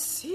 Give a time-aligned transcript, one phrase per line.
[0.00, 0.29] see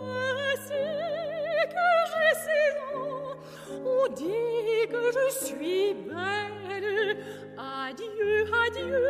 [0.00, 0.82] Voici
[1.70, 3.36] que j'ai saison,
[3.84, 7.16] on dit que je suis belle.
[7.56, 9.04] Adieu, adieu,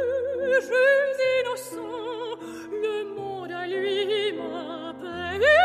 [0.60, 2.38] je suis innocent,
[2.70, 5.58] le monde a lui m'appelé.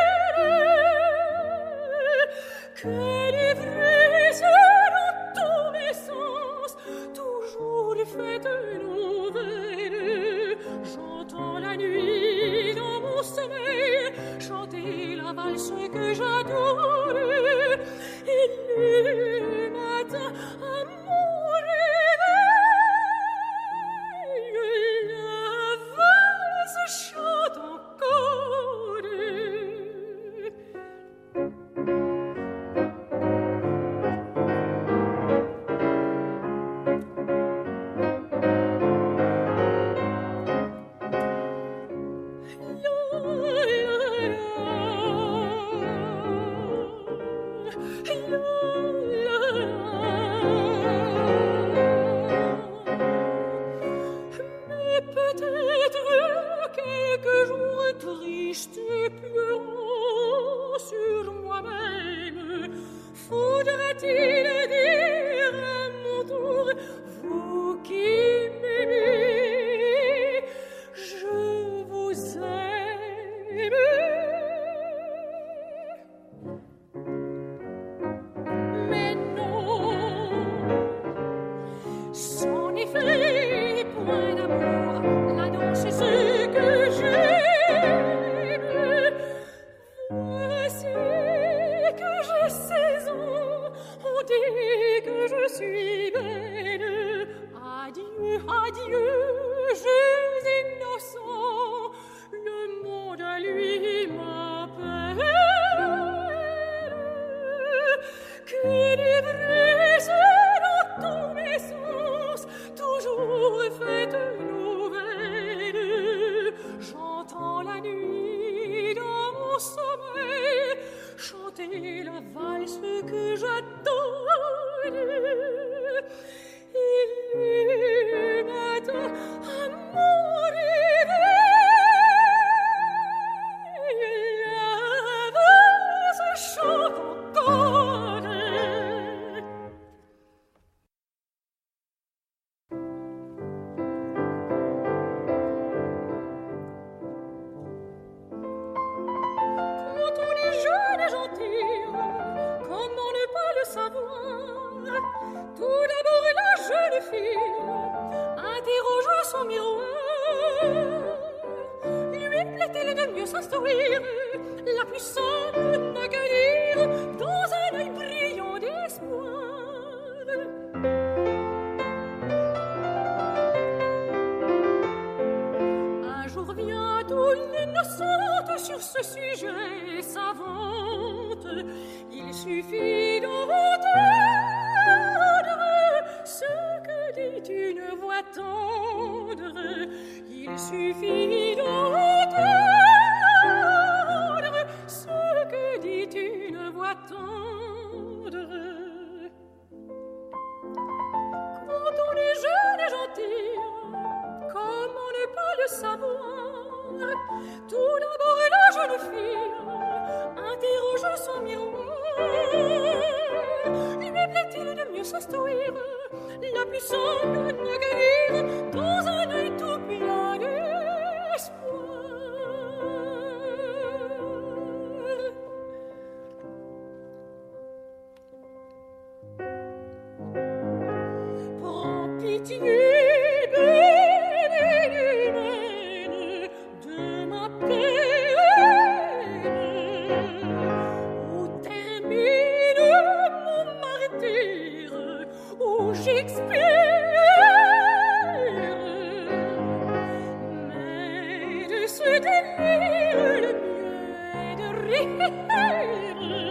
[254.89, 256.48] morire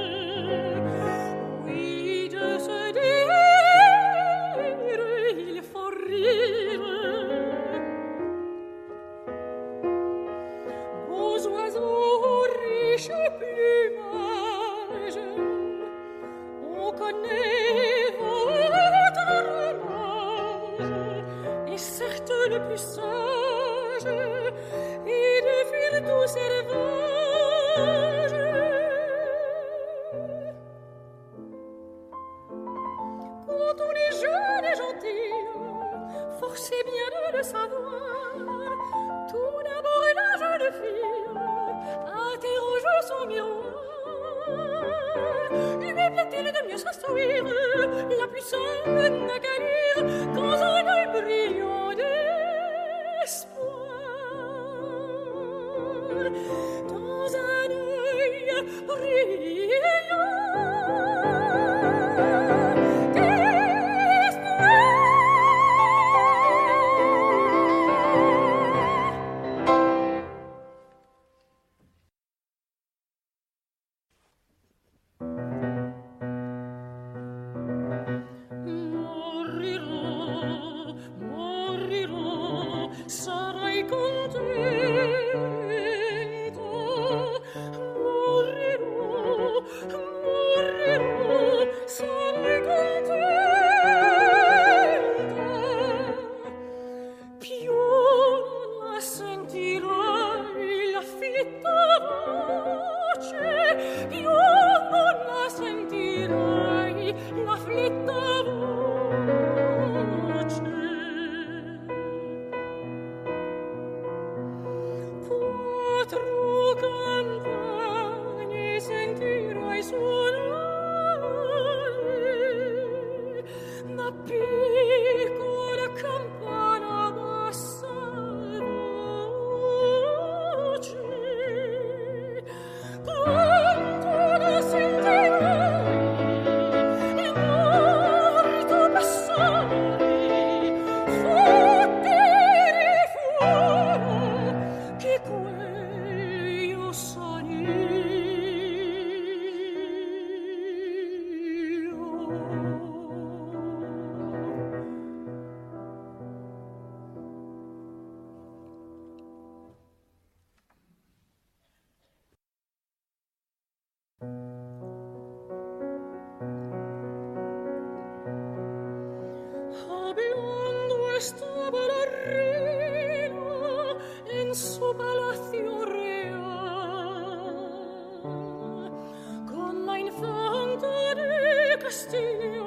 [181.88, 182.60] destiny,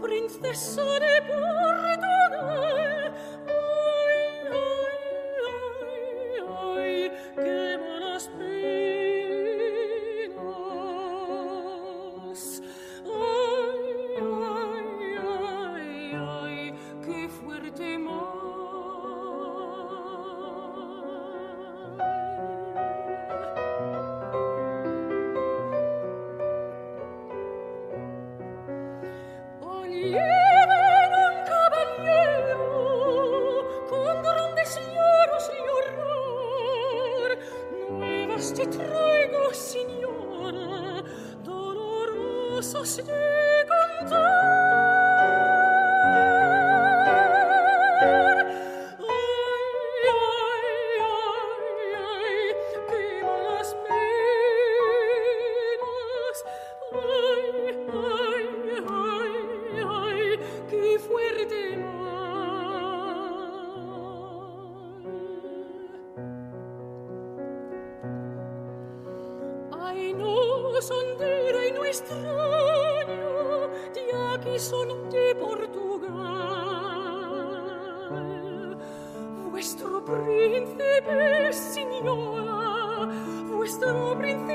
[0.00, 1.61] princess of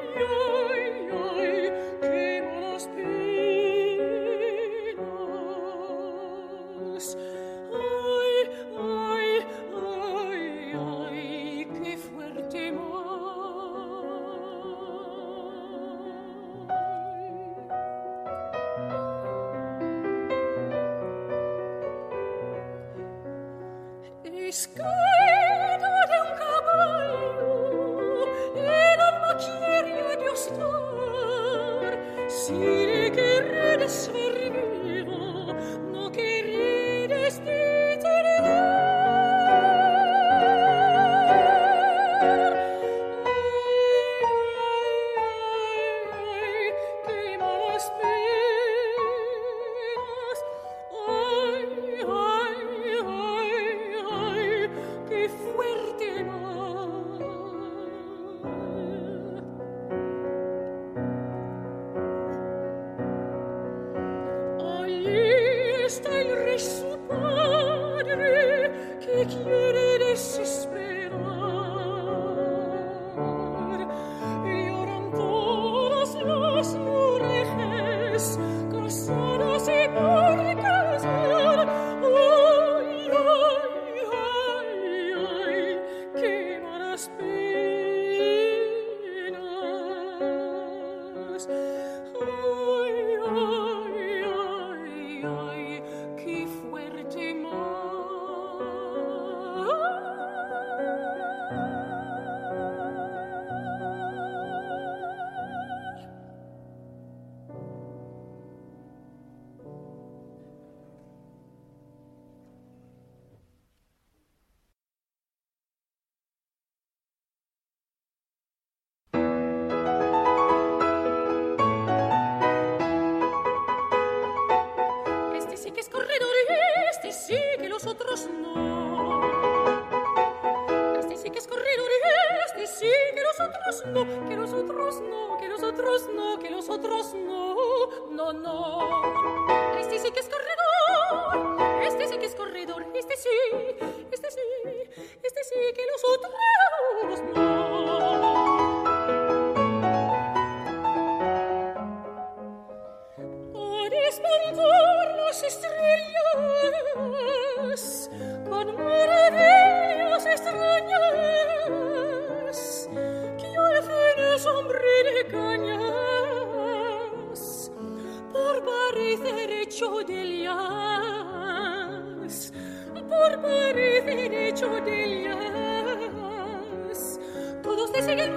[177.80, 178.32] todos desean el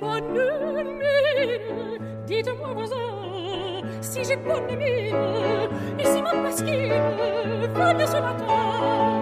[0.00, 5.16] bonne mine, dites-moi voisin, si j'ai bonne mine,
[5.98, 6.92] et si ma pasquine
[7.74, 9.15] venait ce matin.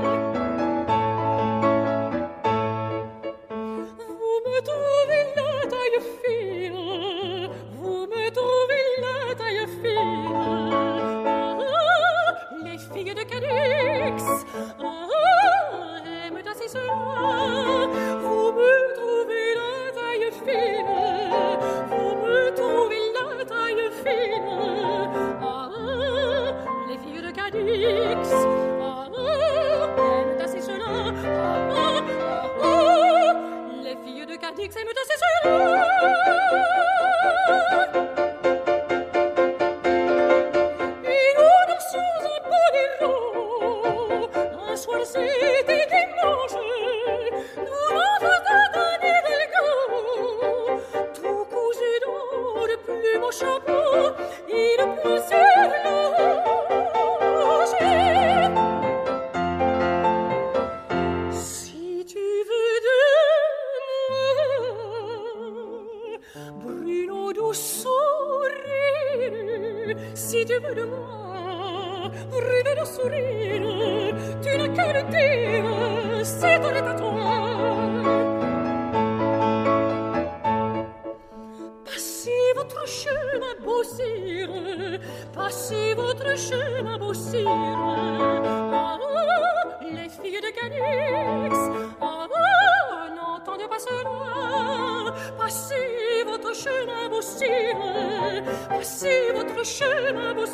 [85.44, 87.12] Ah, passez votre chemin, beau
[87.46, 91.56] Ah, oh, les filles de Canix,
[92.00, 94.10] ah, oh, n'entendez pas cela.
[94.34, 100.46] Ah, passez votre chemin, beau ah, Passez votre chemin, beau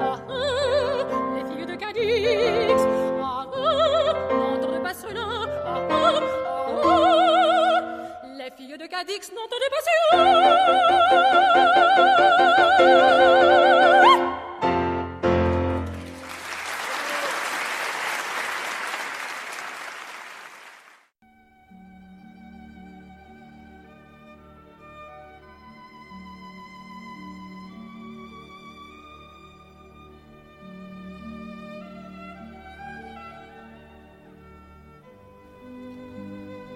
[0.00, 3.07] Ah, oh, les filles de Canix,
[8.78, 9.78] de Cadix n'entendait pas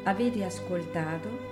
[0.04, 1.51] Avete ascoltato